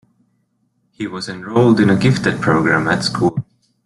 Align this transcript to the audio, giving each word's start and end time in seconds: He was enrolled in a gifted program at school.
He 0.89 1.05
was 1.05 1.29
enrolled 1.29 1.79
in 1.79 1.91
a 1.91 1.95
gifted 1.95 2.41
program 2.41 2.87
at 2.87 3.03
school. 3.03 3.45